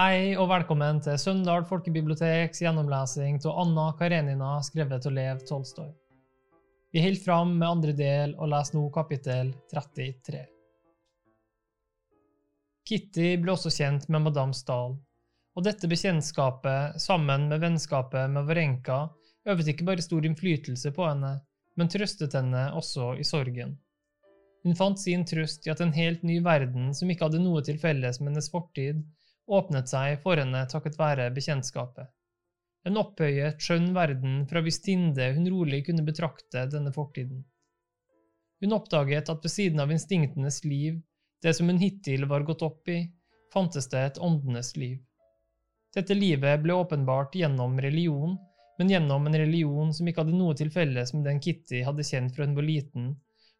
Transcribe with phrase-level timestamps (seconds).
[0.00, 5.90] Hei og velkommen til Søndal folkebiblioteks gjennomlesing av Anna Karenina skrevet av Lev Tolstoy.
[6.94, 10.40] Vi holder fram med andre del og leser nå kapittel 33.
[12.88, 14.96] Kitty ble også kjent med Madame Stahl,
[15.58, 19.02] og dette bekjentskapet, sammen med vennskapet med Varenka,
[19.52, 21.36] øvet ikke bare stor innflytelse på henne,
[21.76, 23.76] men trøstet henne også i sorgen.
[24.64, 27.76] Hun fant sin trøst i at en helt ny verden som ikke hadde noe til
[27.84, 29.04] felles med hennes fortid,
[29.50, 32.08] åpnet seg for henne takket være bekjentskapet.
[32.88, 37.42] En opphøyet, skjønn verden fra hvis tinde hun rolig kunne betrakte denne fortiden.
[38.60, 41.00] Hun oppdaget at ved siden av instinktenes liv,
[41.44, 43.02] det som hun hittil var gått opp i,
[43.52, 44.98] fantes det et åndenes liv.
[45.96, 48.36] Dette livet ble åpenbart gjennom religion,
[48.78, 52.36] men gjennom en religion som ikke hadde noe til felles med den Kitty hadde kjent
[52.36, 53.10] fra hun var liten,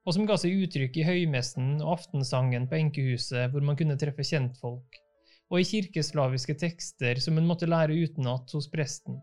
[0.07, 4.25] og som ga seg uttrykk i høymessen og aftensangen på enkehuset hvor man kunne treffe
[4.25, 5.01] kjentfolk
[5.51, 9.19] og i kirkeslaviske tekster som hun måtte lære utenat hos presten.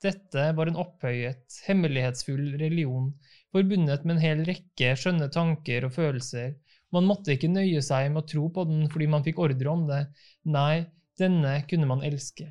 [0.00, 3.10] Dette var en opphøyet, hemmelighetsfull religion,
[3.52, 6.54] forbundet med en hel rekke skjønne tanker og følelser.
[6.94, 9.84] Man måtte ikke nøye seg med å tro på den fordi man fikk ordre om
[9.90, 10.00] det,
[10.48, 10.86] nei,
[11.20, 12.48] denne kunne man elske.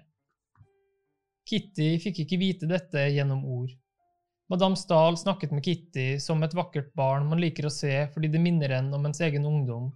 [1.50, 3.72] Kitty fikk ikke vite dette gjennom ord.
[4.50, 8.42] Madame Stahl snakket med Kitty som et vakkert barn man liker å se fordi det
[8.42, 9.90] minner en om ens egen ungdom,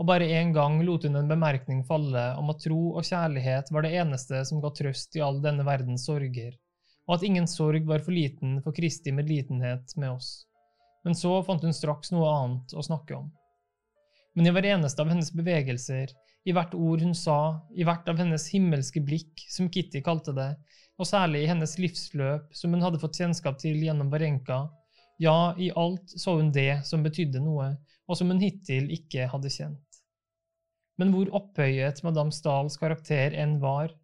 [0.00, 3.84] og bare en gang lot hun en bemerkning falle om at tro og kjærlighet var
[3.84, 6.54] det eneste som ga trøst i all denne verdens sorger,
[7.04, 10.30] og at ingen sorg var for liten for Kristi medlidenhet med oss.
[11.04, 13.28] Men så fant hun straks noe annet å snakke om.
[14.32, 16.16] Men i hver eneste av hennes bevegelser,
[16.48, 20.54] i hvert ord hun sa, i hvert av hennes himmelske blikk, som Kitty kalte det,
[20.96, 24.62] og særlig i hennes livsløp, som hun hadde fått kjennskap til gjennom Varenka,
[25.20, 27.74] ja, i alt så hun det som betydde noe,
[28.08, 29.89] og som hun hittil ikke hadde kjent.
[31.00, 33.94] Men hvor opphøyet Madame Stahls karakter enn var,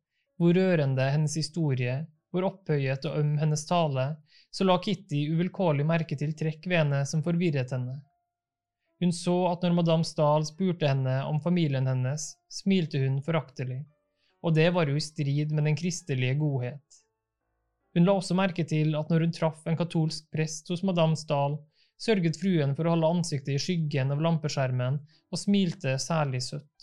[0.41, 1.99] hvor rørende hennes historie,
[2.33, 4.07] hvor opphøyet og øm hennes tale,
[4.49, 7.99] så la Kitty uvilkårlig merke til trekk ved henne som forvirret henne.
[9.03, 13.83] Hun så at når Madame Stahl spurte henne om familien hennes, smilte hun foraktelig,
[14.41, 17.03] og det var jo i strid med den kristelige godhet.
[17.97, 21.59] Hun la også merke til at når hun traff en katolsk prest hos Madame Stahl,
[22.01, 24.99] sørget fruen for å holde ansiktet i skyggen av lampeskjermen
[25.33, 26.76] og smilte særlig søtt.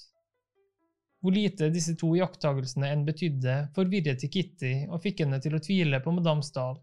[1.24, 5.62] Hvor lite disse to iakttagelsene enn betydde, forvirret til Kitty og fikk henne til å
[5.64, 6.82] tvile på Madame Stahl.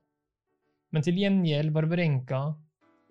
[0.90, 2.40] Men til gjengjeld var Varenka,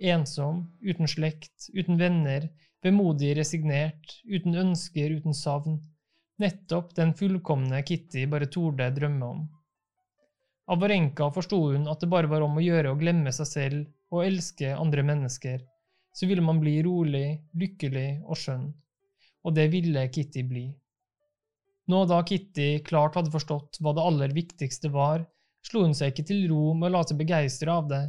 [0.01, 2.49] ensom, uten slekt, uten venner,
[2.83, 5.77] vemodig resignert, uten ønsker, uten savn,
[6.41, 9.45] nettopp den fullkomne Kitty bare torde drømme om.
[10.69, 14.13] Av Varenka forsto hun at det bare var om å gjøre å glemme seg selv
[14.13, 15.61] og elske andre mennesker,
[16.13, 18.69] så ville man bli rolig, lykkelig og skjønn.
[19.45, 20.67] Og det ville Kitty bli.
[21.89, 25.23] Nå da Kitty klart hadde forstått hva det aller viktigste var,
[25.65, 28.03] slo hun seg ikke til ro med å la seg begeistre av det,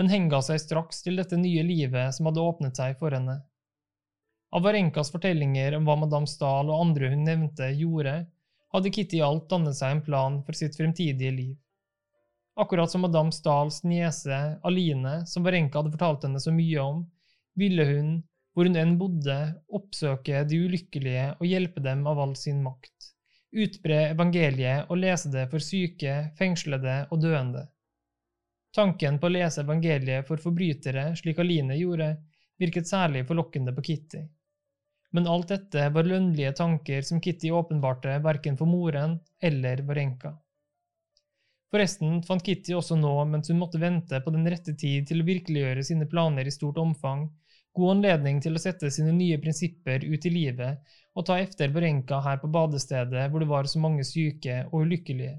[0.00, 3.36] men henga seg straks til dette nye livet som hadde åpnet seg for henne.
[4.56, 8.16] Av Varenkas fortellinger om hva Madame Stahl og andre hun nevnte, gjorde,
[8.72, 11.54] hadde Kitty alt dannet seg en plan for sitt fremtidige liv.
[12.56, 17.04] Akkurat som Madame Stahls niese, Aline, som Varenka hadde fortalt henne så mye om,
[17.52, 18.10] ville hun,
[18.56, 19.40] hvor hun enn bodde,
[19.76, 22.95] oppsøke de ulykkelige og hjelpe dem av all sin makt
[23.56, 27.66] utbre evangeliet og lese det for syke, fengslede og døende.
[28.76, 32.10] Tanken på å lese evangeliet for forbrytere, slik Aline gjorde,
[32.60, 34.24] virket særlig forlokkende på Kitty.
[35.16, 40.34] Men alt dette var lønnlige tanker som Kitty åpenbarte verken for moren eller Varenka.
[41.72, 45.26] Forresten fant Kitty også nå, mens hun måtte vente på den rette tid til å
[45.26, 47.26] virkeliggjøre sine planer i stort omfang,
[47.76, 52.20] god anledning til å sette sine nye prinsipper ut i livet og ta efter Borenka
[52.24, 55.36] her på badestedet hvor det var så mange syke og ulykkelige.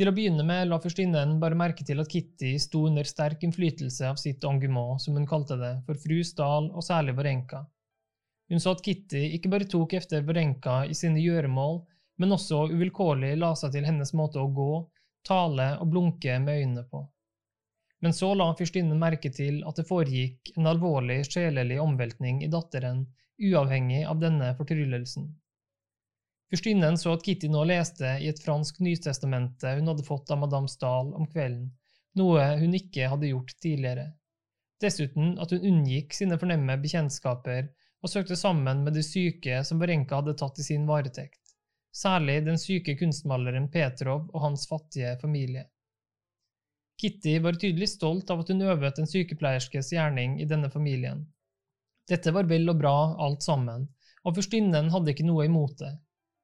[0.00, 4.06] Til å begynne med la fyrstinnen bare merke til at Kitty sto under sterk innflytelse
[4.08, 7.64] av sitt engouement, som hun kalte det, for fru Stahl og særlig Borenka.
[8.50, 11.82] Hun så at Kitty ikke bare tok efter Borenka i sine gjøremål,
[12.22, 14.72] men også uvilkårlig la seg til hennes måte å gå,
[15.26, 17.04] tale og blunke med øynene på.
[18.00, 23.04] Men så la fyrstinnen merke til at det foregikk en alvorlig sjelelig omveltning i datteren,
[23.40, 25.28] uavhengig av denne fortryllelsen.
[26.50, 30.68] Fyrstinnen så at Kitty nå leste i et fransk nytestamente hun hadde fått av madame
[30.68, 31.68] Stahl om kvelden,
[32.18, 34.08] noe hun ikke hadde gjort tidligere.
[34.82, 37.68] Dessuten at hun unngikk sine fornemme bekjentskaper
[38.00, 41.54] og søkte sammen med de syke som Varenka hadde tatt i sin varetekt,
[41.92, 45.68] særlig den syke kunstmaleren Petrov og hans fattige familie.
[47.00, 51.22] Kitty var tydelig stolt av at hun øvet en sykepleierskes gjerning i denne familien.
[52.10, 52.94] Dette var vel og bra
[53.24, 53.86] alt sammen,
[54.26, 55.94] og fyrstinnen hadde ikke noe imot det.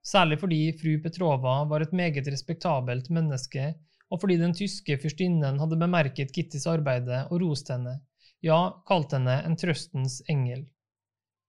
[0.06, 3.74] særlig fordi fru Petrova var et meget respektabelt menneske,
[4.08, 7.98] og fordi den tyske fyrstinnen hadde bemerket Kittys arbeide og rost henne,
[8.40, 10.62] ja, kalt henne en trøstens engel.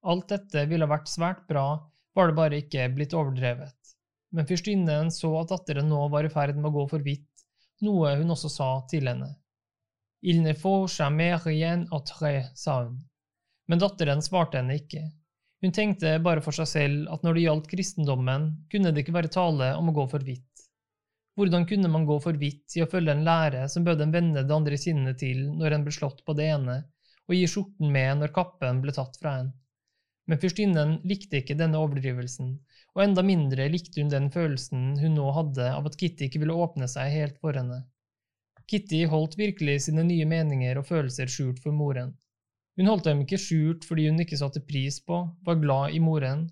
[0.04, 1.68] Alt dette ville vært svært bra,
[2.18, 3.94] var det bare ikke blitt overdrevet.
[4.34, 7.30] Men fyrstinnen så at datteren nå var i ferd med å gå for vidt,
[7.86, 9.30] noe hun også sa til henne.
[10.22, 12.98] Il ne faut jamais rien autre, sa hun.
[13.68, 15.04] Men datteren svarte henne ikke.
[15.62, 19.34] Hun tenkte bare for seg selv at når det gjaldt kristendommen, kunne det ikke være
[19.34, 20.46] tale om å gå for vidt.
[21.38, 24.42] Hvordan kunne man gå for vidt i å følge en lære som bød en vende
[24.46, 26.80] det andre sinnet til når en ble slått på det ene,
[27.28, 29.52] og gi skjorten med når kappen ble tatt fra en?
[30.28, 32.56] Men fyrstinnen likte ikke denne overdrivelsen,
[32.98, 36.56] og enda mindre likte hun den følelsen hun nå hadde av at Kitty ikke ville
[36.58, 37.84] åpne seg helt for henne.
[38.68, 42.16] Kitty holdt virkelig sine nye meninger og følelser skjult for moren.
[42.78, 46.48] Hun holdt dem ikke skjult fordi hun ikke satte pris på, var glad i moren,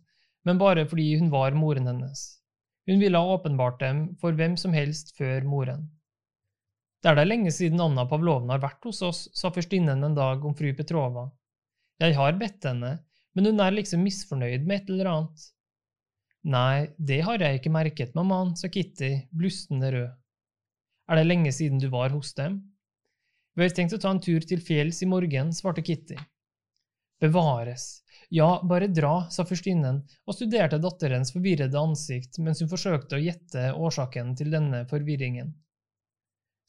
[0.46, 2.24] men bare fordi hun var moren hennes.
[2.86, 5.90] Hun ville ha åpenbart dem for hvem som helst før moren.
[7.02, 10.46] Det er da lenge siden Anna Pavlovna har vært hos oss, sa fyrstinnen en dag
[10.46, 11.28] om fru Petrova.
[12.02, 12.96] Jeg har bedt henne,
[13.34, 15.50] men hun er liksom misfornøyd med et eller annet.
[16.46, 20.14] Nei, det har jeg ikke merket, mammaen, sa Kitty, blustende rød.
[21.10, 22.60] Er det lenge siden du var hos dem?
[23.58, 26.18] Vi har tenkt å ta en tur til fjells i morgen, svarte Kitty.
[27.24, 33.24] Bevares, ja, bare dra, sa fyrstinnen og studerte datterens forvirrede ansikt mens hun forsøkte å
[33.24, 35.54] gjette årsaken til denne forvirringen.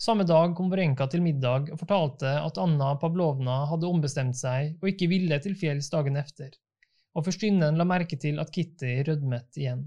[0.00, 4.92] Samme dag kom Vorenka til middag og fortalte at Anna Pavlovna hadde ombestemt seg og
[4.92, 6.52] ikke ville til fjells dagen efter,
[7.16, 9.86] og fyrstinnen la merke til at Kitty rødmet igjen.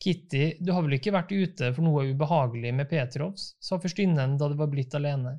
[0.00, 4.48] Kitty, du har vel ikke vært ute for noe ubehagelig med Petrovs, sa fyrstinnen da
[4.48, 5.36] de var blitt alene.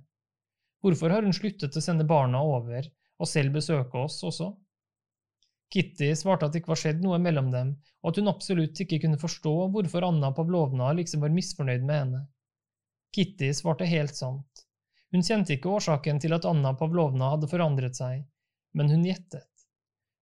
[0.82, 2.86] Hvorfor har hun sluttet å sende barna over
[3.18, 4.52] og selv besøke oss også?
[5.74, 9.02] Kitty svarte at det ikke var skjedd noe mellom dem, og at hun absolutt ikke
[9.04, 12.22] kunne forstå hvorfor Anna Pavlovna liksom var misfornøyd med henne.
[13.14, 14.64] Kitty svarte helt sant.
[15.12, 18.24] Hun kjente ikke årsaken til at Anna Pavlovna hadde forandret seg,
[18.78, 19.50] men hun gjettet.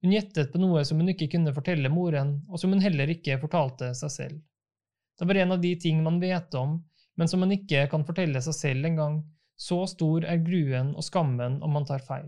[0.04, 3.38] Hun gjettet på noe som hun ikke kunne fortelle moren, og som hun heller ikke
[3.40, 4.40] fortalte seg selv.
[5.16, 6.74] Det var en av de ting man vet om,
[7.16, 9.22] men som man ikke kan fortelle seg selv engang,
[9.56, 12.26] så stor er gruen og skammen om man tar feil.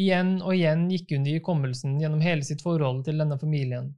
[0.00, 3.92] Igjen og igjen gikk hun i hukommelsen gjennom hele sitt forhold til denne familien.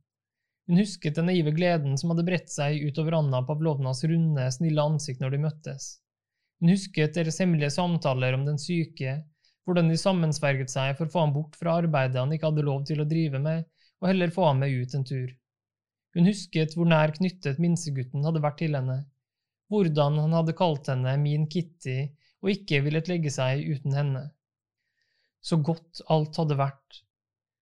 [0.67, 5.22] Hun husket den naive gleden som hadde bredt seg utover Anna Pavlovnas runde, snille ansikt
[5.22, 5.88] når de møttes.
[6.58, 9.20] Hun husket deres hemmelige samtaler om den syke,
[9.67, 12.87] hvordan de sammensverget seg for å få ham bort fra arbeidet han ikke hadde lov
[12.89, 13.67] til å drive med,
[14.01, 15.35] og heller få ham med ut en tur.
[16.17, 19.03] Hun husket hvor nær knyttet minstegutten hadde vært til henne,
[19.73, 21.99] hvordan han hadde kalt henne min Kitty
[22.45, 24.29] og ikke villet legge seg uten henne
[25.47, 27.03] så godt alt hadde vært.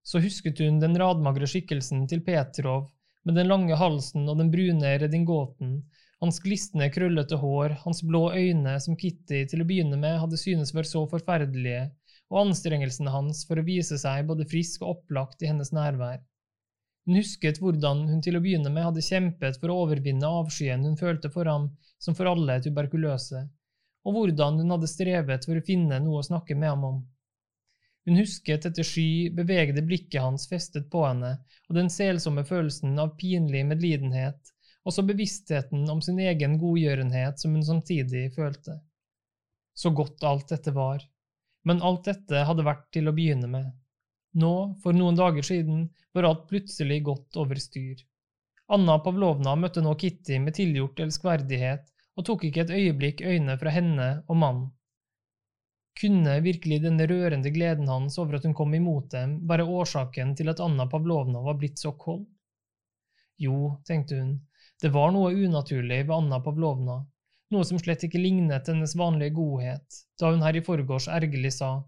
[0.04, 2.88] Så husket hun den radmagre skikkelsen til Petrov
[3.24, 5.78] med den lange halsen og den brune redingoten,
[6.24, 10.74] hans glisne, krøllete hår, hans blå øyne som Kitty til å begynne med hadde synes
[10.74, 11.90] var så forferdelige,
[12.32, 16.22] og anstrengelsene hans for å vise seg både frisk og opplagt i hennes nærvær.
[17.04, 20.96] Hun husket hvordan hun til å begynne med hadde kjempet for å overvinne avskyen hun
[20.96, 21.68] følte for ham
[22.00, 23.42] som for alle tuberkuløse,
[24.04, 27.02] og hvordan hun hadde strevet for å finne noe å snakke med ham om.
[28.08, 31.36] Hun husket dette sky, bevegde blikket hans festet på henne,
[31.68, 34.53] og den selsomme følelsen av pinlig medlidenhet,
[34.84, 38.78] og så bevisstheten om sin egen godgjørenhet som hun samtidig følte.
[39.74, 41.02] Så godt alt dette var,
[41.64, 43.72] men alt dette hadde vært til å begynne med.
[44.38, 48.02] Nå, for noen dager siden, var alt plutselig gått over styr.
[48.74, 53.72] Anna Pavlovna møtte nå Kitty med tilgjort elskverdighet og tok ikke et øyeblikk øyne fra
[53.74, 54.70] henne og mannen.
[56.00, 60.50] Kunne virkelig denne rørende gleden hans over at hun kom imot dem, være årsaken til
[60.50, 62.24] at Anna Pavlovna var blitt så kold?
[63.38, 64.32] Jo, tenkte hun,
[64.84, 66.98] det var noe unaturlig ved Anna Pavlovna,
[67.54, 71.78] noe som slett ikke lignet hennes vanlige godhet, da hun her i forgårs ergerlig sa,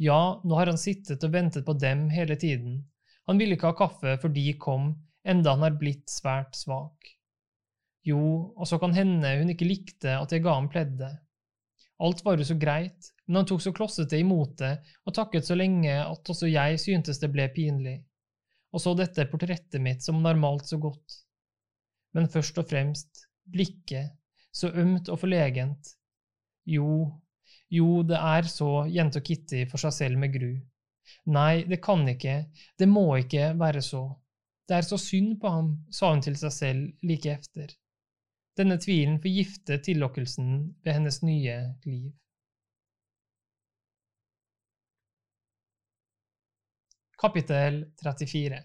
[0.00, 2.80] ja, nå har han sittet og ventet på dem hele tiden,
[3.28, 4.88] han ville ikke ha kaffe før de kom,
[5.28, 7.12] enda han er blitt svært svak.
[8.08, 8.22] Jo,
[8.56, 11.20] og så kan hende hun ikke likte at jeg ga ham pleddet.
[12.00, 14.72] Alt var jo så greit, men han tok så klossete imot det
[15.04, 17.98] og takket så lenge at også jeg syntes det ble pinlig,
[18.72, 21.27] og så dette portrettet mitt som normalt så godt.
[22.16, 24.14] Men først og fremst blikket,
[24.52, 25.94] så ømt og forlegent.
[26.66, 27.20] Jo,
[27.70, 30.52] jo, det er så, gjentok Kitty for seg selv med gru.
[31.32, 32.38] Nei, det kan ikke,
[32.78, 34.02] det må ikke være så.
[34.68, 37.72] Det er så synd på ham, sa hun til seg selv like efter.
[38.58, 40.48] Denne tvilen forgifter tillokkelsen
[40.84, 42.10] ved hennes nye liv.
[47.18, 48.60] Kapittel 34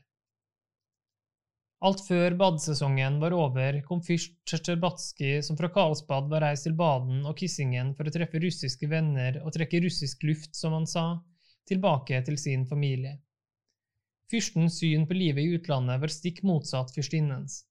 [1.84, 7.26] Alt før badesesongen var over, kom fyrst Tsjetsjerbatskij, som fra Karlsbad var reist til Baden
[7.28, 11.04] og Kissingen for å treffe russiske venner og trekke russisk luft, som han sa,
[11.68, 13.18] tilbake til sin familie.
[14.32, 17.66] Fyrstens syn på livet i utlandet var stikk motsatt fyrstinnens.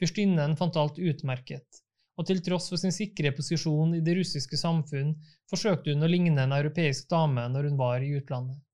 [0.00, 1.82] Fyrstinnen fant alt utmerket,
[2.16, 5.12] og til tross for sin sikre posisjon i det russiske samfunn
[5.52, 8.64] forsøkte hun å ligne en europeisk dame når hun var i utlandet.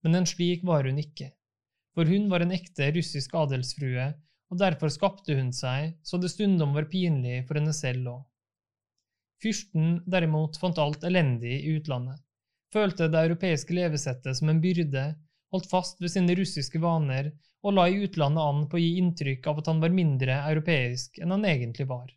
[0.00, 1.34] Men en slik var hun ikke
[1.94, 4.10] for hun var en ekte russisk adelsfrue,
[4.52, 8.22] og derfor skapte hun seg så det stundom var pinlig for henne selv òg.
[9.42, 12.20] Fyrsten derimot fant alt elendig i utlandet,
[12.72, 15.06] følte det europeiske levesettet som en byrde,
[15.52, 17.32] holdt fast ved sine russiske vaner
[17.62, 21.18] og la i utlandet an på å gi inntrykk av at han var mindre europeisk
[21.22, 22.08] enn han egentlig var.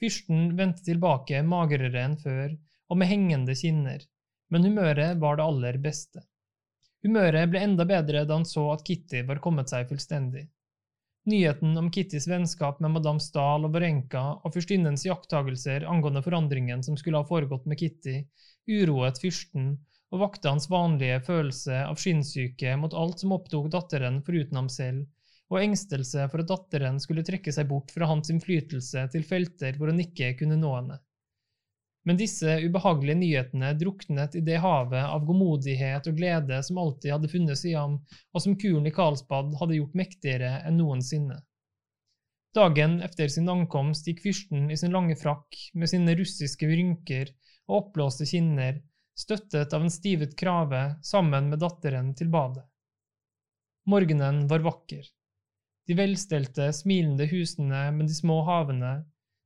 [0.00, 2.54] Fyrsten vendte tilbake magrere enn før
[2.90, 4.02] og med hengende kinner,
[4.50, 6.22] men humøret var det aller beste.
[7.04, 10.46] Humøret ble enda bedre da han så at Kitty var kommet seg fullstendig.
[11.28, 16.96] Nyheten om Kittys vennskap med madame Stahl og Varenka og fyrstinnens iakttagelser angående forandringen som
[17.00, 18.22] skulle ha foregått med Kitty,
[18.68, 19.74] uroet fyrsten
[20.12, 25.06] og vakte hans vanlige følelse av skinnsyke mot alt som opptok datteren foruten ham selv,
[25.52, 29.92] og engstelse for at datteren skulle trekke seg bort fra hans innflytelse til felter hvor
[29.92, 31.00] han ikke kunne nå henne.
[32.04, 37.30] Men disse ubehagelige nyhetene druknet i det havet av godmodighet og glede som alltid hadde
[37.32, 37.96] funnes i ham,
[38.34, 41.38] og som kuren i Karlsbad hadde gjort mektigere enn noensinne.
[42.54, 47.32] Dagen etter sin ankomst gikk fyrsten i sin lange frakk med sine russiske rynker
[47.66, 48.82] og oppblåste kinner,
[49.18, 52.62] støttet av en stivet krave sammen med datteren til badet.
[53.90, 55.02] Morgenen var vakker.
[55.88, 58.92] De velstelte, smilende husene med de små havene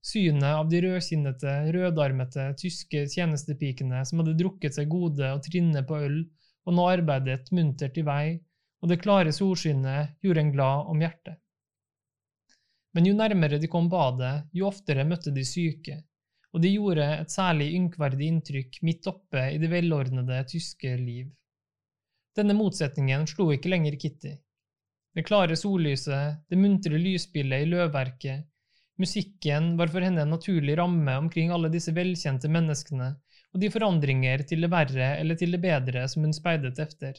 [0.05, 5.99] Synet av de rødkinnete, rødarmete tyske tjenestepikene som hadde drukket seg gode og trinne på
[6.07, 6.21] øl
[6.69, 8.39] og nå arbeidet muntert i vei,
[8.83, 11.39] og det klare solskinnet gjorde en glad om hjertet.
[12.95, 15.99] Men jo nærmere de kom badet, jo oftere møtte de syke,
[16.55, 21.29] og de gjorde et særlig ynkverdig inntrykk midt oppe i det velordnede tyske liv.
[22.39, 24.37] Denne motsetningen slo ikke lenger Kitty.
[25.15, 28.47] Det klare sollyset, det muntre lysspillet i løvverket,
[28.99, 33.13] Musikken var for henne en naturlig ramme omkring alle disse velkjente menneskene
[33.55, 37.17] og de forandringer til det verre eller til det bedre som hun speidet efter.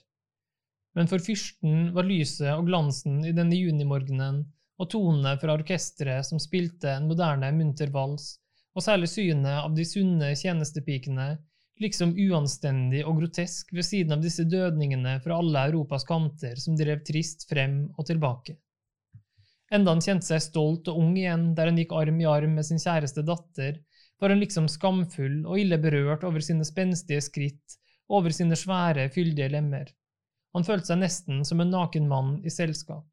[0.98, 4.43] Men for fyrsten var lyset og glansen i denne junimorgenen
[4.79, 8.38] og tonene fra orkesteret som spilte en moderne, munter vals,
[8.75, 11.33] og særlig synet av de sunne tjenestepikene,
[11.83, 17.03] liksom uanstendig og grotesk ved siden av disse dødningene fra alle Europas kanter som drev
[17.07, 18.55] trist frem og tilbake.
[19.74, 22.66] Enda han kjente seg stolt og ung igjen der han gikk arm i arm med
[22.66, 23.78] sin kjæreste datter,
[24.20, 27.78] var han liksom skamfull og ille berørt over sine spenstige skritt
[28.10, 29.92] og over sine svære, fyldige lemmer.
[30.58, 33.06] Han følte seg nesten som en naken mann i selskap.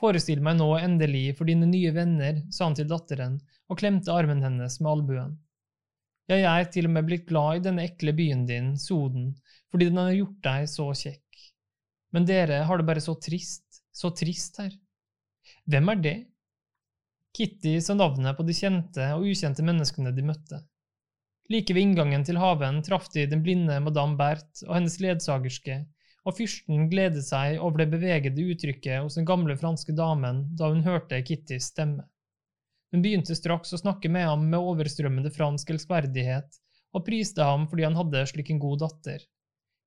[0.00, 3.38] Forestill meg nå endelig for dine nye venner, sa han til datteren
[3.70, 5.36] og klemte armen hennes med albuen.
[6.30, 9.34] Ja, jeg er til og med blitt glad i denne ekle byen din, Soden,
[9.70, 11.42] fordi den har gjort deg så kjekk.
[12.16, 14.72] Men dere har det bare så trist, så trist her.
[15.64, 16.16] Hvem er det?
[17.34, 20.58] Kitty sa navnet på de kjente og ukjente menneskene de møtte.
[21.52, 25.78] Like ved inngangen til haven traff de den blinde madame Bert og hennes ledsagerske,
[26.24, 30.84] og fyrsten gledet seg over det bevegede uttrykket hos den gamle franske damen da hun
[30.84, 32.04] hørte Kittys stemme.
[32.92, 36.60] Hun begynte straks å snakke med ham med overstrømmende fransk elskverdighet,
[36.94, 39.24] og priste ham fordi han hadde slik en god datter.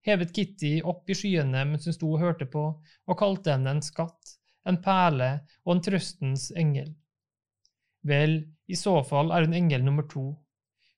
[0.10, 3.86] Hevet Kitty opp i skyene mens hun sto og hørte på, og kalte henne en
[3.86, 4.37] skatt,
[4.68, 5.30] en perle
[5.66, 6.92] og en trøstens engel.
[8.08, 10.30] Vel, i så fall er hun engel nummer to.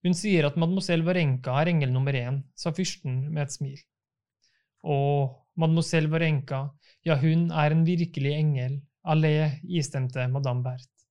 [0.05, 3.79] Hun sier at mademoiselle Varenka er engel nummer én, sa fyrsten med et smil.
[4.83, 4.95] Å,
[5.59, 6.69] mademoiselle Varenka,
[7.05, 11.05] ja, hun er en virkelig engel, allé, istemte madame Berth.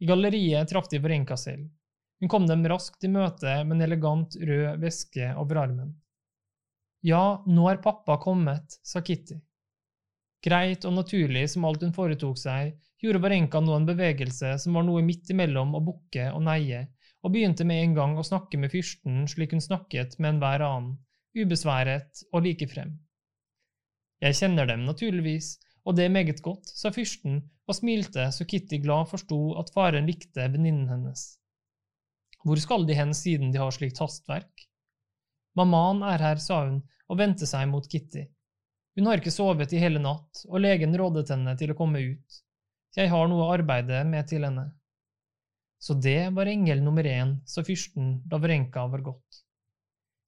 [0.00, 1.70] I galleriet traff de Varenka selv.
[2.20, 5.94] Hun kom dem raskt i møte med en elegant rød veske over armen.
[7.04, 9.36] Ja, nå er pappa kommet, sa Kitty.
[10.46, 14.86] Greit og naturlig som alt hun foretok seg, gjorde Varenka nå en bevegelse som var
[14.86, 16.84] noe midt imellom å bukke og neie,
[17.26, 20.94] og begynte med en gang å snakke med fyrsten slik hun snakket med enhver annen,
[21.36, 22.94] ubesværet og likefrem.
[24.22, 28.78] Jeg kjenner dem naturligvis, og det er meget godt, sa fyrsten og smilte så Kitty
[28.82, 31.26] glad forsto at faren likte venninnen hennes.
[32.46, 34.66] Hvor skal de hen siden de har slikt hastverk?
[35.58, 38.28] Mammaen er her, sa hun og vendte seg mot Kitty.
[38.96, 42.42] Hun har ikke sovet i hele natt, og legen rådet henne til å komme ut.
[42.96, 44.70] Jeg har noe å arbeide med til henne.
[45.76, 49.42] Så det var engel nummer én, sa fyrsten da Vrenka var gått.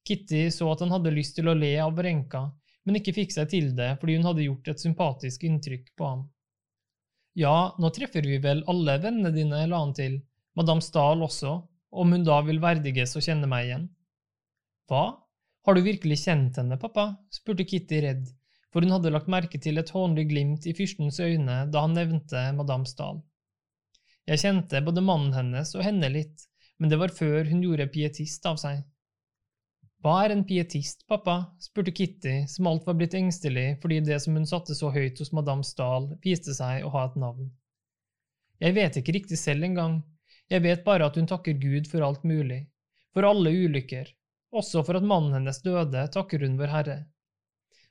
[0.05, 2.45] Kitty så at han hadde lyst til å le av Vrenka,
[2.85, 6.27] men ikke fikk seg til det fordi hun hadde gjort et sympatisk inntrykk på ham.
[7.39, 10.21] Ja, nå treffer vi vel alle vennene dine, la han til,
[10.59, 11.55] madame Stahl også,
[11.89, 13.89] om hun da vil verdiges å kjenne meg igjen.
[14.89, 15.05] Hva,
[15.65, 17.11] har du virkelig kjent henne, pappa?
[17.33, 18.25] spurte Kitty redd,
[18.73, 22.45] for hun hadde lagt merke til et hånlig glimt i fyrstens øyne da han nevnte
[22.57, 23.23] madame Stahl.
[24.29, 26.45] Jeg kjente både mannen hennes og henne litt,
[26.79, 28.83] men det var før hun gjorde pietist av seg.
[30.05, 31.39] Hva er en pietist, pappa?
[31.59, 35.33] spurte Kitty, som alt var blitt engstelig fordi det som hun satte så høyt hos
[35.35, 37.49] madame Stahl, viste seg å ha et navn.
[38.63, 40.03] Jeg vet ikke riktig selv engang,
[40.49, 42.63] jeg vet bare at hun takker Gud for alt mulig,
[43.17, 44.13] for alle ulykker,
[44.55, 46.99] også for at mannen hennes døde, takker hun Vår Herre.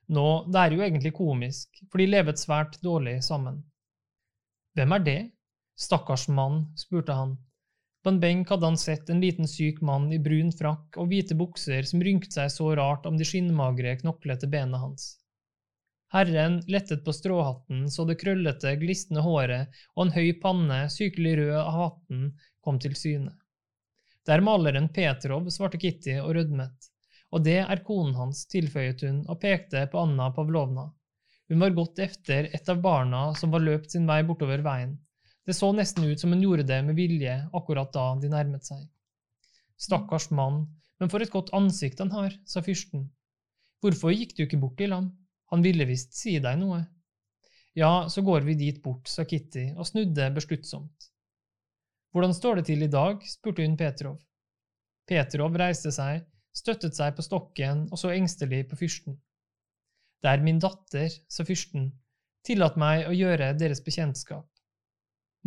[0.07, 3.59] Nå, det er jo egentlig komisk, for de levet svært dårlig sammen.
[4.77, 5.19] Hvem er det?
[5.77, 7.35] Stakkars mann, spurte han.
[8.03, 11.35] På en benk hadde han sett en liten syk mann i brun frakk og hvite
[11.35, 15.17] bukser som rynket seg så rart om de skinnmagre, knoklete bena hans.
[16.13, 21.55] Herren lettet på stråhatten så det krøllete, glisne håret og en høy panne, sykelig rød
[21.59, 22.29] av hatten,
[22.63, 23.33] kom til syne.
[24.23, 26.87] Det er maleren Petrov, svarte Kitty og rødmet,
[27.33, 30.87] og det er konen hans, tilføyet hun og pekte på Anna Pavlovna.
[31.47, 34.97] Hun var gått efter et av barna som var løpt sin vei bortover veien.
[35.47, 38.81] Det så nesten ut som hun gjorde det med vilje akkurat da de nærmet seg.
[39.79, 40.65] Stakkars mann,
[40.99, 43.05] men for et godt ansikt han har, sa fyrsten.
[43.83, 45.11] Hvorfor gikk du ikke bort til ham?
[45.53, 46.81] Han ville visst si deg noe.
[47.77, 51.11] Ja, så går vi dit bort, sa Kitty og snudde besluttsomt.
[52.11, 53.21] Hvordan står det til i dag?
[53.29, 54.17] spurte hun Petrov.
[55.07, 56.25] Petrov reiste seg,
[56.57, 59.17] støttet seg på stokken og så engstelig på fyrsten.
[60.23, 61.91] Det er min datter, sa fyrsten,
[62.47, 64.47] tillat meg å gjøre deres bekjentskap.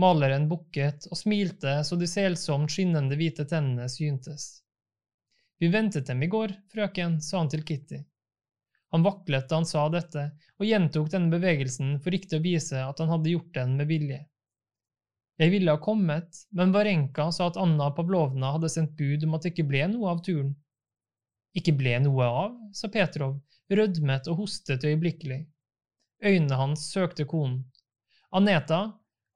[0.01, 4.63] Maleren bukket og smilte så de selsomt skinnende hvite tennene syntes.
[5.61, 7.99] Vi ventet dem i går, frøken, sa han til Kitty.
[8.95, 13.03] Han vaklet da han sa dette, og gjentok denne bevegelsen for ikke å vise at
[13.03, 14.23] han hadde gjort den med vilje.
[15.41, 19.45] Jeg ville ha kommet, men Varenka sa at Anna Pavlovna hadde sendt bud om at
[19.45, 20.51] det ikke ble noe av turen.
[21.57, 25.43] Ikke ble noe av, sa Petrov, rødmet og hostet øyeblikkelig.
[26.23, 27.65] Øynene hans søkte konen.
[28.31, 28.81] Aneta,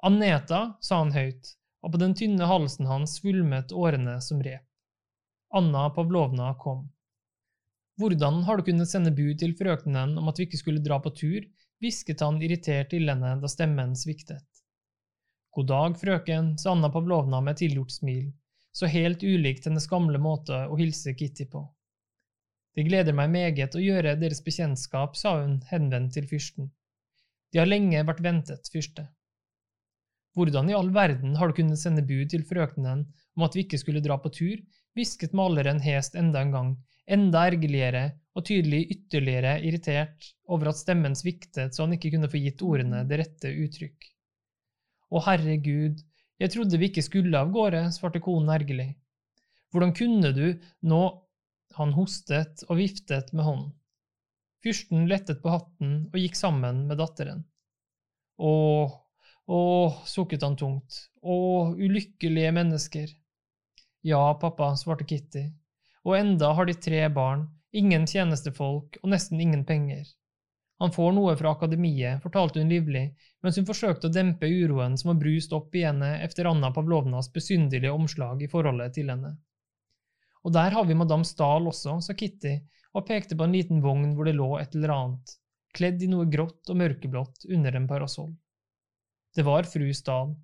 [0.04, 4.66] Aneta, sa han høyt, og på den tynne halsen hans svulmet årene som rep.
[5.54, 6.86] Anna Pavlovna kom.
[7.98, 11.12] Hvordan har du kunnet sende bud til frøkenen om at vi ikke skulle dra på
[11.14, 11.44] tur,
[11.82, 14.46] hvisket han irritert til henne da stemmen sviktet.
[15.54, 18.32] God dag, frøken, sa Anna Pavlovna med tilgjort smil,
[18.74, 21.62] så helt ulikt hennes gamle måte å hilse Kitty på.
[22.74, 26.72] Det gleder meg meget å gjøre deres bekjentskap, sa hun henvendt til fyrsten.
[27.54, 29.06] De har lenge vært ventet, fyrste.
[30.34, 33.04] Hvordan i all verden har du kunnet sende bud til frøkenen
[33.38, 34.56] om at vi ikke skulle dra på tur,
[34.98, 36.72] hvisket maleren hest enda en gang,
[37.06, 42.42] enda ergerligere og tydelig ytterligere irritert over at stemmen sviktet så han ikke kunne få
[42.42, 44.10] gitt ordene det rette uttrykk.
[45.14, 46.02] Å herregud,
[46.42, 48.90] jeg trodde vi ikke skulle av gårde, svarte konen ergerlig.
[49.70, 50.46] Hvordan kunne du
[50.90, 51.02] nå…
[51.78, 53.72] Han hostet og viftet med hånden.
[54.64, 57.42] Fyrsten lettet på hatten og gikk sammen med datteren.
[58.40, 58.92] Åh,
[59.46, 63.08] Åh, sukket han tungt, åh, ulykkelige mennesker.
[64.00, 65.50] Ja, pappa, svarte Kitty,
[66.04, 70.06] og enda har de tre barn, ingen tjenestefolk og nesten ingen penger.
[70.80, 73.04] Han får noe fra akademiet, fortalte hun livlig,
[73.44, 77.28] mens hun forsøkte å dempe uroen som har brust opp i henne efter Anna Pavlovnas
[77.32, 79.36] besynderlige omslag i forholdet til henne.
[80.44, 82.58] Og der har vi madame Stahl også, sa Kitty
[82.94, 85.36] og pekte på en liten vogn hvor det lå et eller annet,
[85.74, 88.34] kledd i noe grått og mørkeblått under en parasoll.
[89.34, 90.34] Det var fru Stahl.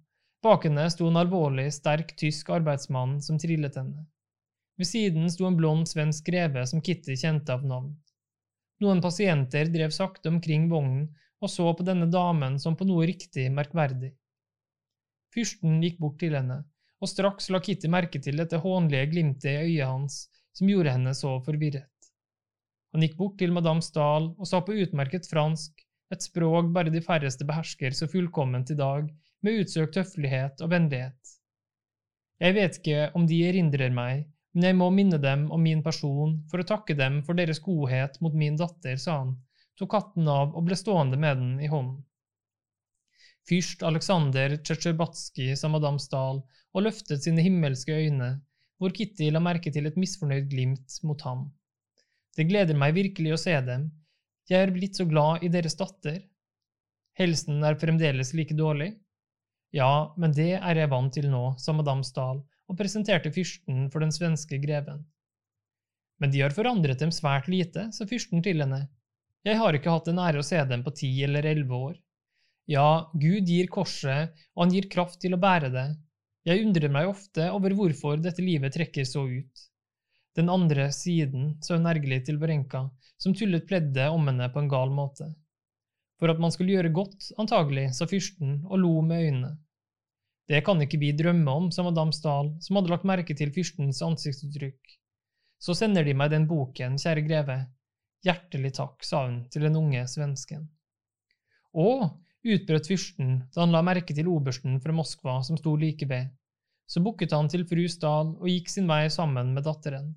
[0.42, 4.06] Bak henne sto en alvorlig, sterk tysk arbeidsmann som trillet henne.
[4.80, 7.92] Ved siden sto en blond svensk greve som Kitty kjente av navn.
[8.80, 11.10] Noen pasienter drev sakte omkring vognen
[11.40, 14.14] og så på denne damen som på noe riktig merkverdig.
[15.34, 16.62] Fyrsten gikk bort til henne,
[17.00, 20.22] og straks la Kitty merke til dette hånlige glimtet i øyet hans
[20.56, 21.88] som gjorde henne så forvirret.
[22.92, 27.02] Han gikk bort til madame Stahl og sa på utmerket fransk et språk bare de
[27.04, 29.06] færreste behersker så fullkomment i dag,
[29.46, 31.36] med utsøkt høflighet og vennlighet.
[32.42, 36.34] Jeg vet ikke om de erindrer meg, men jeg må minne dem om min person
[36.50, 39.36] for å takke dem for deres godhet mot min datter, sa han,
[39.78, 42.02] tok katten av og ble stående med den i hånden.
[43.48, 46.42] Fyrst Aleksander Tsjetsjerbatskij, sa madame Stahl
[46.74, 48.34] og løftet sine himmelske øyne,
[48.78, 51.48] hvor Kitty la merke til et misfornøyd glimt mot ham.
[52.36, 53.90] Det gleder meg virkelig å se dem,
[54.50, 56.18] jeg er blitt så glad i deres datter.
[57.18, 58.88] Helsen er fremdeles like dårlig.
[59.76, 64.02] Ja, men det er jeg vant til nå, sa madame Stahl og presenterte fyrsten for
[64.02, 65.04] den svenske greven.
[66.18, 68.84] Men de har forandret dem svært lite, sa fyrsten til henne.
[69.46, 71.94] Jeg har ikke hatt den ære å se dem på ti eller elleve år.
[72.70, 75.86] Ja, Gud gir korset, og han gir kraft til å bære det.
[76.50, 79.60] Jeg undrer meg ofte over hvorfor dette livet trekker så ut.
[80.34, 82.88] Den andre siden, så hun ergerlig til Varenka,
[83.22, 85.28] som tullet pleddet om henne på en gal måte.
[86.18, 89.52] For at man skulle gjøre godt, antagelig, sa fyrsten og lo med øynene.
[90.50, 94.02] Det kan ikke vi drømme om, sa madame Stahl, som hadde lagt merke til fyrstens
[94.02, 94.96] ansiktsuttrykk.
[95.62, 97.58] Så sender de meg den boken, kjære greve.
[98.26, 100.66] Hjertelig takk, sa hun til den unge svensken.
[101.78, 102.10] Å,
[102.42, 106.34] utbrøt fyrsten da han la merke til obersten fra Moskva som sto like ved.
[106.90, 110.10] Så bukket han til fru Stahl og gikk sin vei sammen med datteren.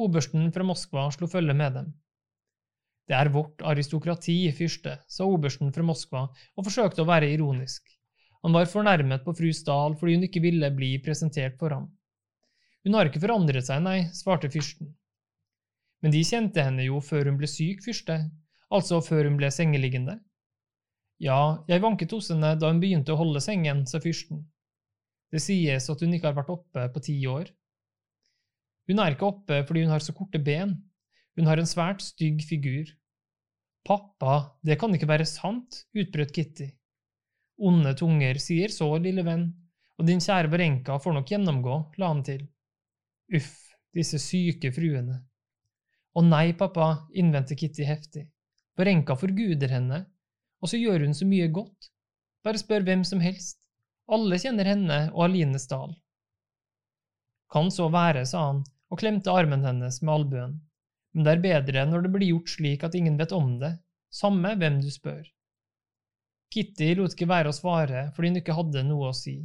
[0.00, 1.90] Obersten fra Moskva slo følge med dem.
[3.08, 7.84] Det er vårt aristokrati, fyrste, sa obersten fra Moskva og forsøkte å være ironisk.
[8.44, 11.88] Han var fornærmet på fru Stahl fordi hun ikke ville bli presentert for ham.
[12.86, 14.94] Hun har ikke forandret seg, nei, svarte fyrsten.
[16.00, 18.20] Men de kjente henne jo før hun ble syk, fyrste,
[18.70, 20.20] altså før hun ble sengeliggende.
[21.18, 24.44] Ja, jeg vanket hos henne da hun begynte å holde sengen, sa fyrsten.
[25.32, 27.50] Det sies at hun ikke har vært oppe på ti år.
[28.88, 30.72] Hun er ikke oppe fordi hun har så korte ben,
[31.38, 32.88] hun har en svært stygg figur.
[33.86, 36.66] Pappa, det kan ikke være sant, utbrøt Kitty.
[37.62, 39.46] Onde tunger sier så, lille venn,
[39.98, 42.42] og din kjære Berenka får nok gjennomgå, la han til.
[43.34, 43.54] Uff,
[43.94, 45.20] disse syke fruene.
[46.16, 48.24] Å nei, pappa, innvendte Kitty heftig.
[48.78, 50.04] Berenka forguder henne,
[50.62, 51.90] og så gjør hun så mye godt.
[52.46, 53.57] Bare spør hvem som helst.
[54.08, 55.92] Alle kjenner henne og Aline Stahl.
[57.52, 60.54] Kan så være, sa han og klemte armen hennes med albuen,
[61.12, 63.74] men det er bedre når det blir gjort slik at ingen vet om det,
[64.12, 65.26] samme hvem du spør.
[66.52, 69.42] Kitty lot ikke være å svare fordi hun ikke hadde noe å si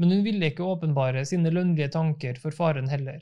[0.00, 3.20] men hun ville ikke åpenbare sine lønnlige tanker for faren heller.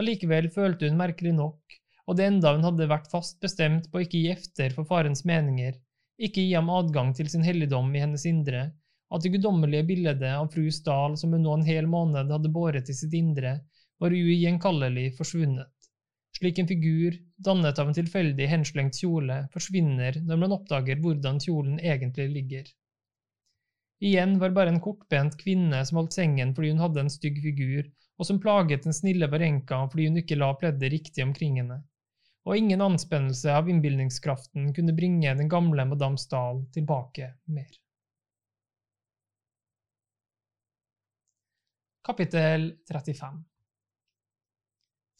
[0.00, 1.74] Allikevel følte hun merkelig nok,
[2.08, 5.26] og det enda hun hadde vært fast bestemt på å ikke gi efter for farens
[5.28, 5.74] meninger,
[6.16, 8.70] ikke gi ham adgang til sin helligdom i hennes indre,
[9.10, 12.90] at det guddommelige bildet av fru Stahl som hun nå en hel måned hadde båret
[12.90, 13.58] i sitt indre,
[14.00, 15.90] var ugjenkallelig forsvunnet,
[16.38, 21.80] slik en figur, dannet av en tilfeldig henslengt kjole, forsvinner når man oppdager hvordan kjolen
[21.80, 22.70] egentlig ligger.
[24.00, 27.90] Igjen var bare en kortbent kvinne som holdt sengen fordi hun hadde en stygg figur,
[28.16, 31.82] og som plaget den snille Varenka fordi hun ikke la pleddet riktig omkring henne.
[32.48, 37.68] Og ingen anspennelse av innbilningskraften kunne bringe den gamle madame Stahl tilbake mer.
[42.00, 43.42] Kapittel 35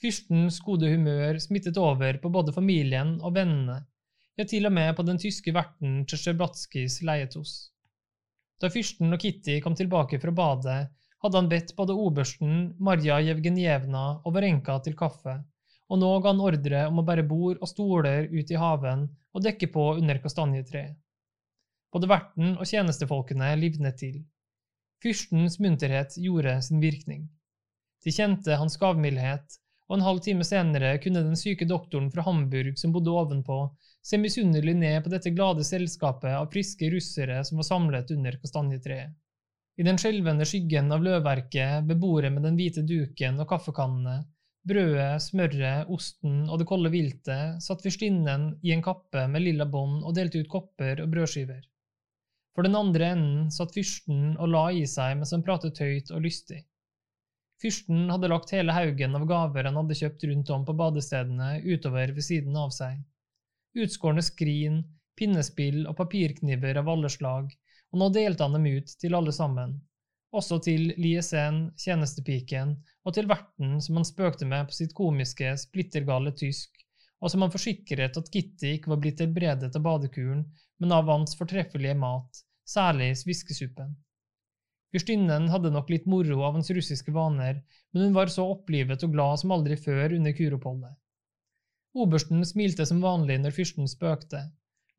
[0.00, 3.82] Fyrstens gode humør smittet over på både familien og vennene,
[4.40, 7.52] ja, til og med på den tyske verten Tsjesjebatskijs leietos.
[8.64, 10.78] Da fyrsten og Kitty kom tilbake fra badet,
[11.20, 15.36] hadde han bedt både obersten, Marja Jevgenjevna og Varenka til kaffe,
[15.92, 19.04] og nå ga han ordre om å bære bord og stoler ut i haven
[19.36, 20.96] og dekke på under kastanjetreet.
[21.92, 24.22] Både verten og tjenestefolkene livnet til.
[25.00, 27.28] Fyrstens munterhet gjorde sin virkning.
[28.04, 29.56] De kjente hans gavmildhet,
[29.88, 33.56] og en halv time senere kunne den syke doktoren fra Hamburg som bodde ovenpå,
[34.04, 39.16] se misunnelig ned på dette glade selskapet av friske russere som var samlet under kastanjetreet.
[39.80, 44.18] I den skjelvende skyggen av løvverket, beboere med den hvite duken og kaffekannene,
[44.68, 50.04] brødet, smøret, osten og det kolde viltet, satt fyrstinnen i en kappe med lilla bånd
[50.04, 51.64] og delte ut kopper og brødskiver.
[52.54, 56.24] For den andre enden satt fyrsten og la i seg mens han pratet høyt og
[56.24, 56.64] lystig.
[57.60, 62.14] Fyrsten hadde lagt hele haugen av gaver han hadde kjøpt rundt om på badestedene, utover
[62.16, 62.98] ved siden av seg
[63.78, 64.80] utskårne skrin,
[65.18, 67.52] pinnespill og papirkniver av alle slag,
[67.90, 69.76] og nå delte han dem ut til alle sammen,
[70.34, 76.32] også til Liesen, tjenestepiken, og til verten som han spøkte med på sitt komiske, splittergale
[76.38, 76.70] tysk,
[77.20, 80.44] og som han forsikret at Kitty ikke var blitt helbredet av badekuren,
[80.80, 83.92] men av hans fortreffelige mat, særlig sviskesuppen.
[84.90, 87.60] Fyrstinnen hadde nok litt moro av hans russiske vaner,
[87.92, 90.96] men hun var så opplivet og glad som aldri før under kuroppholdet.
[92.00, 94.42] Obersten smilte som vanlig når fyrsten spøkte,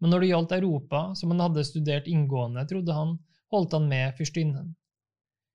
[0.02, 3.18] men når det gjaldt Europa, som han hadde studert inngående, trodde han,
[3.52, 4.72] holdt han med fyrstinnen.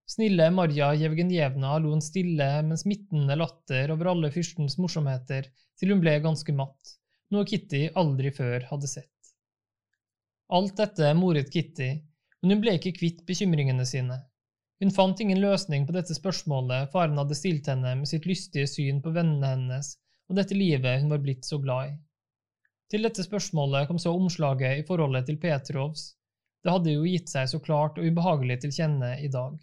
[0.07, 5.49] Snille Marja Jevgenjevna lo en stille, men smittende latter over alle fyrstens morsomheter
[5.81, 6.93] til hun ble ganske matt,
[7.35, 9.16] noe Kitty aldri før hadde sett.
[10.55, 11.91] Alt dette moret Kitty,
[12.43, 14.21] men hun ble ikke kvitt bekymringene sine.
[14.83, 19.01] Hun fant ingen løsning på dette spørsmålet faren hadde stilt henne med sitt lystige syn
[19.03, 19.95] på vennene hennes
[20.29, 21.95] og dette livet hun var blitt så glad i.
[22.91, 26.13] Til dette spørsmålet kom så omslaget i forholdet til Petrovs,
[26.63, 29.55] det hadde jo gitt seg så klart og ubehagelig til kjenne i dag.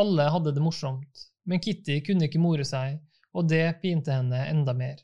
[0.00, 2.98] Alle hadde det morsomt, men Kitty kunne ikke more seg,
[3.32, 4.98] og det pinte henne enda mer.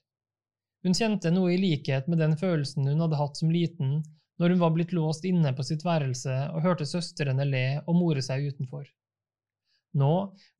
[0.84, 4.00] Hun kjente noe i likhet med den følelsen hun hadde hatt som liten
[4.40, 8.22] når hun var blitt låst inne på sitt værelse og hørte søstrene le og more
[8.24, 8.86] seg utenfor.
[10.00, 10.12] Nå,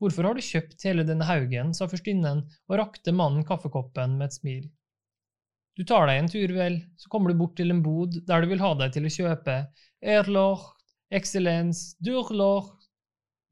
[0.02, 4.36] hvorfor har du kjøpt hele denne haugen, sa fyrstinnen og rakte mannen kaffekoppen med et
[4.36, 4.64] smil.
[5.78, 8.50] Du tar deg en tur, vel, så kommer du bort til en bod der du
[8.50, 9.54] vil ha deg til å kjøpe
[10.02, 10.74] Erlort,
[11.14, 12.76] Excellence, Durlort.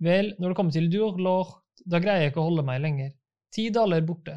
[0.03, 3.15] Vel, når det kommer til Durlort, da greier jeg ikke å holde meg lenger.
[3.55, 4.35] Ti daler borte.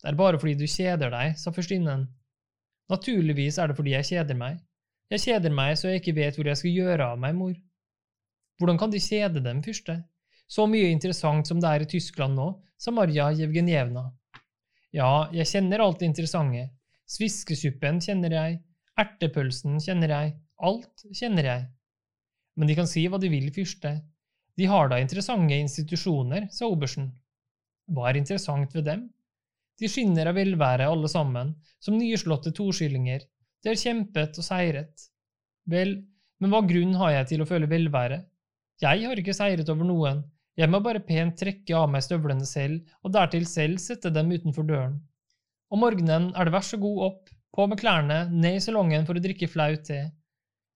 [0.00, 2.06] Det er bare fordi du kjeder deg, sa fyrstinnen.
[2.92, 4.62] Naturligvis er det fordi jeg kjeder meg.
[5.12, 7.54] Jeg kjeder meg så jeg ikke vet hvor jeg skal gjøre av meg, mor.
[8.58, 10.00] Hvordan kan de kjede dem, fyrste?
[10.50, 14.06] Så mye interessant som det er i Tyskland nå, sa Marja Jevgenjevna.
[14.94, 16.68] Ja, jeg kjenner alt det interessante.
[17.06, 18.58] Sviskesuppen kjenner jeg,
[18.98, 21.66] ertepølsen kjenner jeg, alt kjenner jeg.
[22.56, 23.92] Men de kan si hva de vil, fyrste.
[24.56, 27.10] De har da interessante institusjoner, sa obersten.
[27.92, 29.06] Hva er interessant ved dem?
[29.76, 33.26] De skinner av velvære alle sammen, som nyslåtte toskillinger.
[33.62, 35.08] De har kjempet og seiret.
[35.66, 35.98] Vel,
[36.40, 38.20] men hva grunn har jeg til å føle velvære?
[38.82, 40.24] Jeg har ikke seiret over noen,
[40.56, 44.64] jeg må bare pent trekke av meg støvlene selv, og dertil selv sette dem utenfor
[44.64, 44.94] døren.
[45.68, 49.18] Om morgenen er det vær så god opp, på med klærne, ned i salongen for
[49.18, 49.98] å drikke flau te.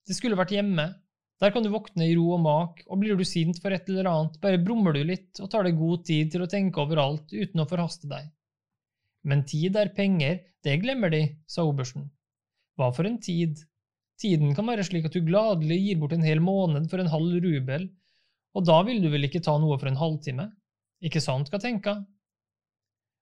[0.09, 0.87] Det skulle vært hjemme,
[1.41, 4.11] der kan du våkne i ro og mak, og blir du sint for et eller
[4.11, 7.33] annet, bare brummer du litt og tar deg god tid til å tenke over alt
[7.33, 8.29] uten å forhaste deg.
[9.25, 12.11] Men tid er penger, det glemmer de, sa obersten.
[12.81, 13.59] Hva for en tid?
[14.21, 17.37] Tiden kan være slik at du gladelig gir bort en hel måned for en halv
[17.45, 17.91] rubel,
[18.57, 20.47] og da vil du vel ikke ta noe for en halvtime?
[21.05, 21.99] Ikke sant, Katenka?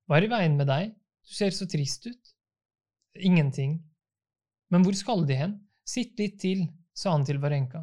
[0.06, 0.94] Hva er i veien med deg,
[1.26, 2.34] du ser så trist ut.
[3.18, 3.80] Ingenting.
[4.70, 5.54] Men hvor skal de hen?
[5.88, 7.82] Sitt litt til, sa han til Varenka.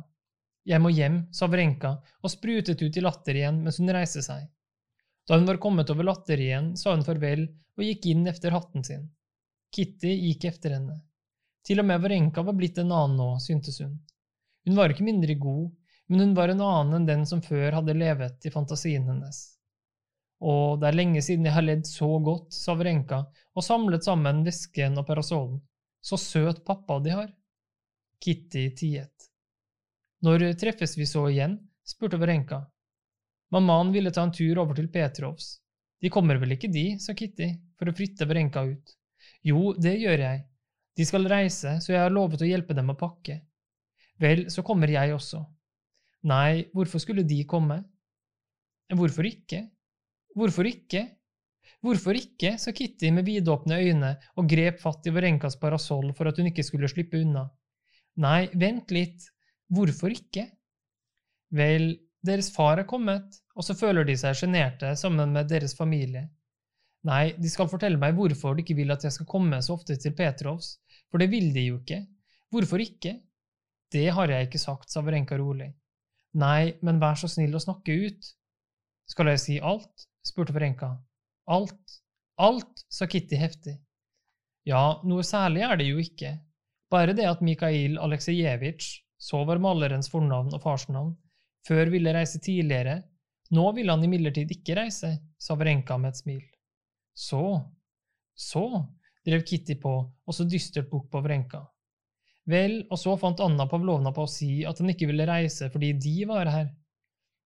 [0.66, 1.92] Jeg må hjem, sa Varenka
[2.24, 4.48] og sprutet ut i latter igjen mens hun reiste seg.
[5.28, 8.86] Da hun var kommet over latter igjen, sa hun farvel og gikk inn efter hatten
[8.86, 9.10] sin.
[9.76, 11.00] Kitty gikk efter henne.
[11.66, 13.98] Til og med Varenka var blitt en annen nå, syntes hun.
[14.66, 15.72] Hun var ikke mindre god,
[16.08, 19.40] men hun var en annen enn den som før hadde levet i fantasien hennes.
[20.46, 23.24] Og det er lenge siden jeg har ledd så godt, sa Varenka
[23.56, 25.62] og samlet sammen vesken og parasollen.
[26.06, 27.32] Så søt pappa de har.
[28.22, 29.30] Kitty tiet.
[30.22, 31.58] Når treffes vi så igjen?
[31.86, 32.64] spurte Varenka.
[33.54, 35.56] Mammaen ville ta en tur over til Petrovs.
[36.02, 37.48] De kommer vel ikke, de, sa Kitty,
[37.78, 38.96] for å fritte Varenka ut.
[39.46, 40.44] Jo, det gjør jeg.
[40.96, 43.42] De skal reise, så jeg har lovet å hjelpe dem å pakke.
[44.22, 45.42] Vel, så kommer jeg også.
[46.32, 47.82] Nei, hvorfor skulle de komme?
[48.96, 49.66] Hvorfor ikke?
[50.36, 51.04] Hvorfor ikke?
[51.86, 52.56] Hvorfor ikke?
[52.62, 56.66] sa Kitty med vidåpne øyne og grep fatt i Varenkas parasoll for at hun ikke
[56.66, 57.46] skulle slippe unna.
[58.22, 59.28] Nei, vent litt,
[59.74, 60.46] Hvorfor ikke?
[61.56, 66.28] Vel, deres far er kommet, og så føler de seg sjenerte sammen med deres familie.
[67.06, 69.98] Nei, de skal fortelle meg hvorfor de ikke vil at jeg skal komme så ofte
[70.02, 70.76] til Petrovs,
[71.12, 72.02] for det vil de jo ikke.
[72.54, 73.18] Hvorfor ikke?
[73.94, 75.70] Det har jeg ikke sagt, sa Verenka rolig.
[76.36, 78.32] Nei, men vær så snill å snakke ut.
[79.10, 80.08] Skal jeg si alt?
[80.26, 80.96] spurte Verenka.
[81.52, 82.00] Alt,
[82.42, 83.78] alt, sa Kitty heftig.
[84.66, 86.32] Ja, noe særlig er det jo ikke,
[86.92, 88.88] bare det at Mikhail Aleksejevitsj
[89.22, 91.14] så var malerens fornavn og farsnavn.
[91.66, 93.00] Før ville reise tidligere.
[93.54, 96.44] Nå ville han imidlertid ikke reise, sa Vrenka med et smil.
[97.16, 97.46] Så,
[98.34, 98.66] så,
[99.26, 101.64] drev Kitty på, og så dystert på Vrenka.
[102.46, 105.94] Vel, og så fant Anna Pavlovna på å si at han ikke ville reise fordi
[105.98, 106.68] de var her.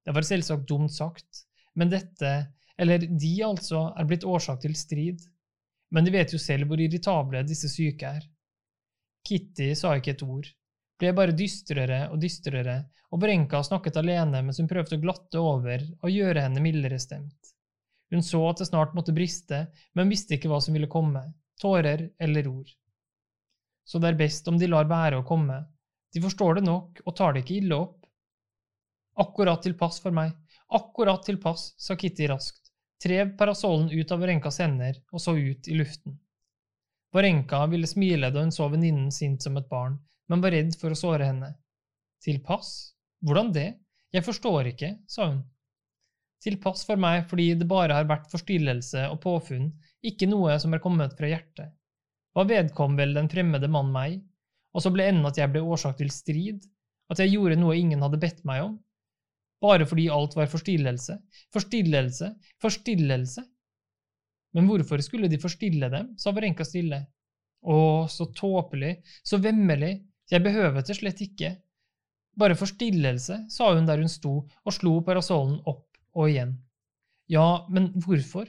[0.04, 1.46] Det var selvsagt dumt sagt,
[1.80, 2.34] men dette,
[2.80, 5.24] eller de altså, er blitt årsak til strid.
[5.96, 8.26] Men de vet jo selv hvor irritable disse syke er.
[9.26, 10.50] Kitty sa ikke et ord
[11.00, 15.86] ble bare dystrere og dystrere, og Brenka snakket alene mens hun prøvde å glatte over
[16.04, 17.54] og gjøre henne mildere stemt.
[18.12, 21.24] Hun så at det snart måtte briste, men visste ikke hva som ville komme,
[21.60, 22.70] tårer eller ord.
[23.86, 25.64] Så det er best om de lar være å komme,
[26.14, 27.98] de forstår det nok og tar det ikke ille opp.
[29.20, 30.32] Akkurat tilpass for meg,
[30.74, 32.72] akkurat tilpass, sa Kitty raskt,
[33.04, 36.18] trev parasollen ut av Varenkas hender og så ut i luften.
[37.14, 39.98] Varenka ville smile da hun så venninnen sint som et barn,
[40.30, 41.54] men var redd for å såre henne.
[42.24, 42.94] Tilpass?
[43.26, 43.70] Hvordan det?
[44.14, 45.42] Jeg forstår ikke, sa hun.
[46.44, 49.72] Tilpass for meg fordi det bare har vært forstillelse og påfunn,
[50.06, 51.74] ikke noe som er kommet fra hjertet.
[52.36, 54.20] Hva vedkom vel den fremmede mann meg,
[54.76, 56.68] og så ble enden at jeg ble årsak til strid,
[57.10, 58.76] at jeg gjorde noe ingen hadde bedt meg om?
[59.60, 61.18] Bare fordi alt var forstillelse,
[61.52, 62.30] forstillelse,
[62.64, 63.44] forstillelse?
[64.56, 67.02] Men hvorfor skulle de forstille dem, sa Varenka stille.
[67.60, 69.98] Å, så tåpelig, så vemmelig,
[70.32, 71.58] jeg behøver det slett ikke.
[72.40, 76.56] Bare forstillelse, sa hun der hun sto og slo parasollen opp og igjen.
[77.30, 78.48] Ja, men hvorfor?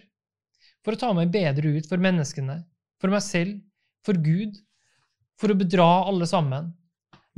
[0.84, 2.62] For å ta meg bedre ut for menneskene,
[3.00, 3.60] For meg selv?
[4.04, 4.58] For Gud?
[5.40, 6.72] For å bedra alle sammen?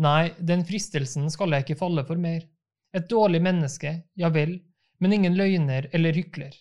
[0.03, 2.43] Nei, den fristelsen skal jeg ikke falle for mer.
[2.93, 4.57] Et dårlig menneske, ja vel,
[4.99, 6.55] men ingen løgner eller hykler.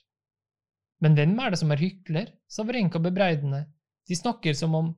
[1.02, 2.30] Men hvem er det som er hykler?
[2.48, 3.66] sa Vrenka bebreidende.
[4.08, 4.94] De snakker som om…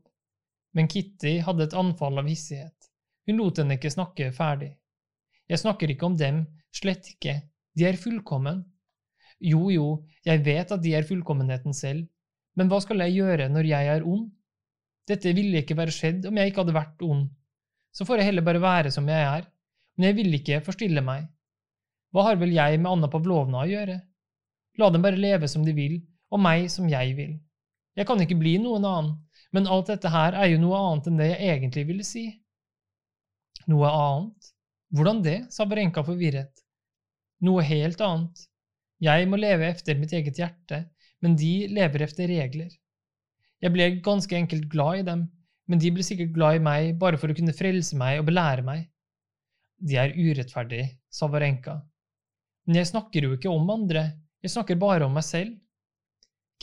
[0.76, 2.90] Men Kitty hadde et anfall av hissighet.
[3.28, 4.74] Hun lot henne ikke snakke ferdig.
[5.48, 6.44] Jeg snakker ikke om dem,
[6.76, 7.38] slett ikke,
[7.78, 8.64] de er fullkommen.
[9.42, 9.88] Jo, jo,
[10.26, 12.06] jeg vet at de er fullkommenheten selv,
[12.58, 14.28] men hva skal jeg gjøre når jeg er ond?
[15.10, 17.26] Dette ville ikke være skjedd om jeg ikke hadde vært ond.
[17.94, 19.48] Så får jeg heller bare være som jeg er,
[19.98, 21.28] men jeg vil ikke forstille meg.
[22.14, 23.98] Hva har vel jeg med Anna Pavlovna å gjøre?
[24.82, 26.00] La dem bare leve som de vil,
[26.34, 27.36] og meg som jeg vil.
[27.98, 29.12] Jeg kan ikke bli noen annen,
[29.54, 32.26] men alt dette her er jo noe annet enn det jeg egentlig ville si.
[33.70, 34.50] Noe annet?
[34.94, 35.38] Hvordan det?
[35.54, 36.64] sa Berenka forvirret.
[37.46, 38.48] Noe helt annet.
[39.04, 40.86] Jeg må leve efter mitt eget hjerte,
[41.24, 42.72] men de lever efter regler.
[43.64, 45.26] Jeg ble ganske enkelt glad i dem,
[45.68, 48.66] men de ble sikkert glad i meg bare for å kunne frelse meg og belære
[48.68, 48.86] meg.
[49.84, 51.78] De er urettferdige, sa Varenka.
[52.68, 54.06] Men jeg snakker jo ikke om andre,
[54.44, 55.56] jeg snakker bare om meg selv.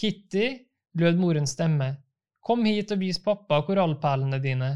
[0.01, 0.47] Kitty,
[1.01, 1.91] lød morens stemme,
[2.45, 4.71] kom hit og vis pappa korallperlene dine.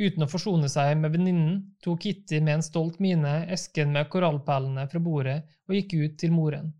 [0.00, 4.86] Uten å forsone seg med venninnen tok Kitty med en stolt mine esken med korallperlene
[4.88, 6.70] fra bordet og gikk ut til moren.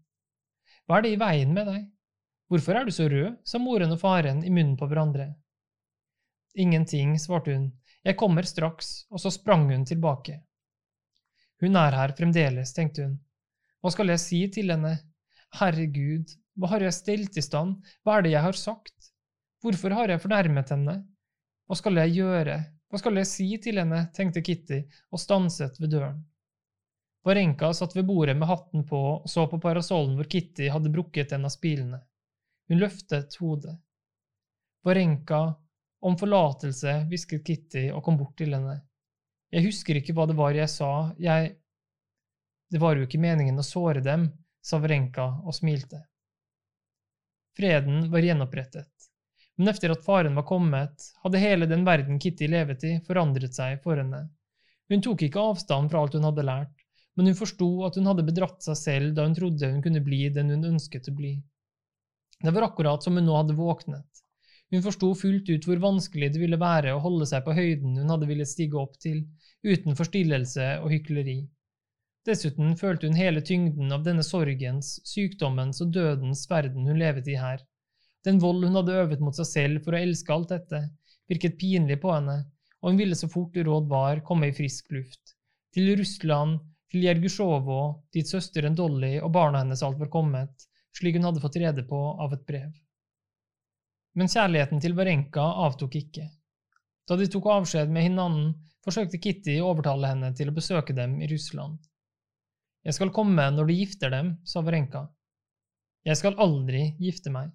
[0.89, 1.83] Hva er det i veien med deg?
[2.49, 3.37] Hvorfor er du så rød?
[3.45, 5.29] sa moren og faren i munnen på hverandre.
[6.57, 7.69] Ingenting, svarte hun,
[8.03, 10.41] jeg kommer straks, og så sprang hun tilbake.
[11.61, 13.15] Hun er her fremdeles, tenkte hun.
[13.85, 14.97] Hva skal jeg si til henne?
[15.61, 19.13] Herregud, hva har jeg stelt i stand, hva er det jeg har sagt?
[19.61, 21.01] Hvorfor har jeg fornærmet henne?
[21.69, 22.57] Hva skal jeg gjøre,
[22.90, 24.81] hva skal jeg si til henne, tenkte Kitty
[25.14, 26.18] og stanset ved døren.
[27.26, 31.35] Varenka satt ved bordet med hatten på og så på parasollen hvor Kitty hadde brukket
[31.37, 32.00] en av spilene.
[32.70, 33.76] Hun løftet hodet.
[34.87, 35.40] Varenka,
[36.00, 38.79] om forlatelse, hvisket Kitty og kom bort til henne.
[39.53, 41.57] Jeg husker ikke hva det var jeg sa, jeg…
[42.70, 44.29] Det var jo ikke meningen å såre dem,
[44.62, 46.05] sa Varenka og smilte.
[47.59, 49.00] Freden var gjenopprettet,
[49.59, 53.81] men etter at faren var kommet, hadde hele den verden Kitty levet i, forandret seg
[53.85, 54.27] for henne.
[54.91, 56.87] Hun tok ikke avstand fra alt hun hadde lært,
[57.17, 60.25] men hun forsto at hun hadde bedratt seg selv da hun trodde hun kunne bli
[60.35, 61.35] den hun ønsket å bli.
[62.41, 64.07] Det var akkurat som hun nå hadde våknet.
[64.71, 68.13] Hun forsto fullt ut hvor vanskelig det ville være å holde seg på høyden hun
[68.15, 69.25] hadde villet stige opp til,
[69.67, 71.41] uten forstillelse og hykleri.
[72.27, 77.37] Dessuten følte hun hele tyngden av denne sorgens, sykdommens og dødens verden hun levet i
[77.41, 77.65] her.
[78.27, 80.81] Den vold hun hadde øvet mot seg selv for å elske alt dette,
[81.31, 82.43] virket pinlig på henne,
[82.81, 85.37] og hun ville så fort råd var komme i frisk luft.
[85.75, 86.59] Til Russland,
[86.91, 87.81] til Jergusjovo,
[88.13, 92.01] dit søsteren Dolly og barna hennes alt var kommet, slik hun hadde fått rede på
[92.21, 92.73] av et brev.
[94.19, 96.27] Men kjærligheten til Varenka avtok ikke.
[97.07, 98.51] Da de tok avskjed med hinanden,
[98.85, 101.79] forsøkte Kitty å overtale henne til å besøke dem i Russland.
[102.85, 105.05] Jeg skal komme når de gifter dem, sa Varenka.
[106.09, 107.53] Jeg skal aldri gifte meg.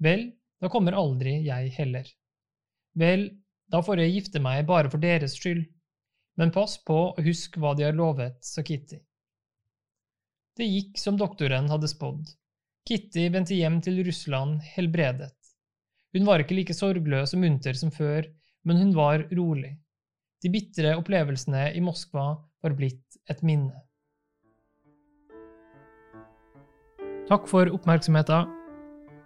[0.00, 2.08] Vel, da kommer aldri jeg heller.
[2.98, 3.28] Vel,
[3.70, 5.62] da får jeg gifte meg bare for deres skyld.
[6.40, 9.00] Men pass på og husk hva de har lovet, sa Kitty.
[10.56, 12.32] Det gikk som doktoren hadde spådd.
[12.88, 15.34] Kitty vendte hjem til Russland helbredet.
[16.16, 18.26] Hun var ikke like sorgløs og munter som før,
[18.66, 19.76] men hun var rolig.
[20.42, 22.32] De bitre opplevelsene i Moskva
[22.64, 23.76] var blitt et minne.
[27.30, 28.59] Takk for oppmerksomheten.